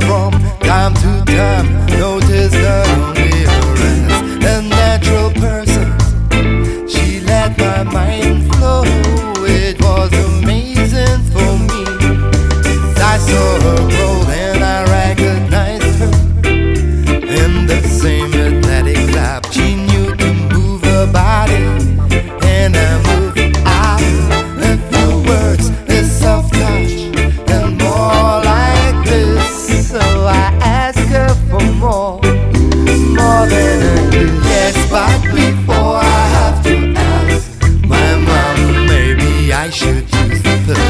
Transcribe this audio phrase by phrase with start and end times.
[0.00, 0.39] from
[31.90, 32.20] more
[33.48, 34.30] than a year.
[34.52, 37.44] Yes, but before I have to ask
[37.92, 40.82] my mom, maybe I should use the pill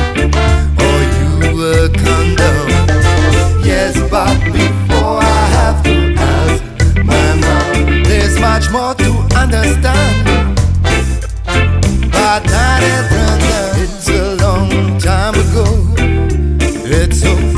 [0.87, 1.31] or you
[1.63, 2.69] a condom.
[3.65, 5.97] Yes, but before I have to
[6.35, 6.63] ask
[7.11, 9.11] my mom, there's much more to
[9.43, 10.17] understand.
[12.13, 13.43] But not everyone,
[13.83, 15.67] it's a long time ago.
[16.85, 17.50] It's so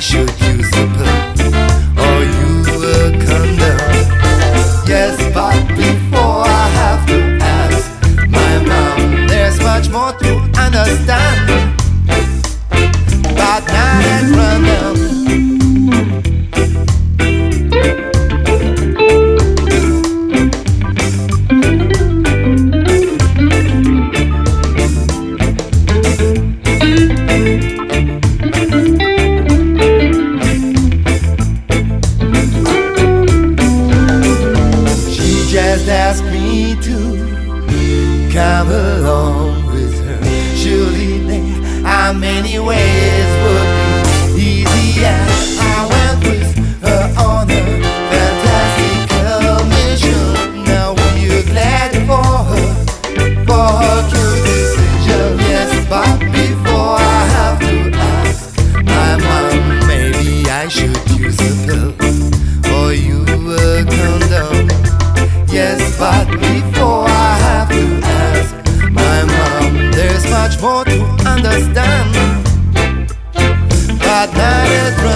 [0.00, 1.54] should use a pill
[2.00, 3.80] or you a condom.
[4.88, 11.49] Yes, but before I have to ask my mom, there's much more to understand.
[36.76, 40.56] Me to come along with her.
[40.56, 43.19] Surely there are many ways
[70.60, 72.12] more to understand.
[73.98, 75.09] But not at